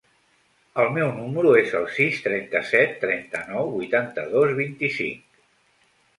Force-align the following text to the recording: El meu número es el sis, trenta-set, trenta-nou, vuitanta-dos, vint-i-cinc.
El 0.83 0.87
meu 0.95 1.11
número 1.17 1.51
es 1.59 1.75
el 1.79 1.85
sis, 1.97 2.21
trenta-set, 2.29 2.97
trenta-nou, 3.05 3.71
vuitanta-dos, 3.77 4.57
vint-i-cinc. 4.65 5.41